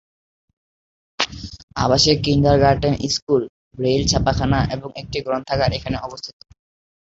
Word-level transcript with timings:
আবাসিক 1.75 2.17
kindergarten 2.25 2.93
school, 3.09 3.41
Braille 3.75 4.03
ছাপাখানা 4.07 4.59
এবং 4.75 4.89
একটি 5.01 5.17
গ্রন্থাগার 5.21 5.71
এখানে 5.77 5.97
অবস্থিত। 5.99 6.37